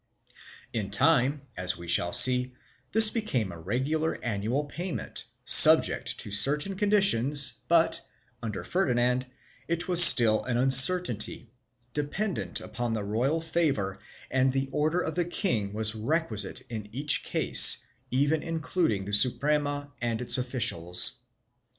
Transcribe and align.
In 0.73 0.89
time, 0.89 1.43
as 1.55 1.77
we 1.77 1.87
shall 1.87 2.11
see, 2.11 2.55
this 2.91 3.11
became 3.11 3.51
a 3.51 3.59
regular 3.59 4.17
annual 4.23 4.65
payment, 4.65 5.25
subject 5.45 6.17
to 6.21 6.31
certain 6.31 6.73
conditions 6.75 7.59
but, 7.67 8.01
under 8.41 8.63
Ferdinand, 8.63 9.27
it 9.67 9.87
was 9.87 10.03
still 10.03 10.43
an 10.45 10.57
uncertainty, 10.57 11.51
dependent 11.93 12.61
upon 12.61 12.93
the 12.93 13.03
royal 13.03 13.41
favor 13.41 13.99
and 14.31 14.49
the 14.49 14.69
order 14.71 15.01
of 15.01 15.13
the 15.13 15.23
king 15.23 15.71
was 15.71 15.93
requisite 15.93 16.63
in 16.67 16.89
each 16.91 17.23
case, 17.23 17.77
even 18.09 18.41
including 18.41 19.05
the 19.05 19.13
Suprema 19.13 19.91
and 20.01 20.19
its 20.19 20.35
officials. 20.39 21.19